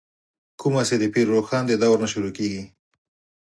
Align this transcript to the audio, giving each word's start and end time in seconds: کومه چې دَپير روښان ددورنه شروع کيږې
کومه 0.59 0.81
چې 0.87 0.95
دَپير 1.01 1.25
روښان 1.33 1.63
ددورنه 1.67 2.07
شروع 2.13 2.31
کيږې 2.37 2.63